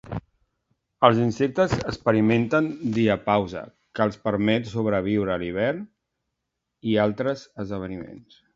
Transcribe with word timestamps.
Els 1.09 1.19
insectes 1.25 1.75
experimenten 1.91 2.69
diapausa, 2.95 3.61
que 3.99 4.07
els 4.07 4.19
permet 4.25 4.71
sobreviure 4.73 5.35
a 5.35 5.39
l'hivern 5.45 5.87
i 6.95 6.99
altres 7.07 7.47
esdeveniments. 7.67 8.43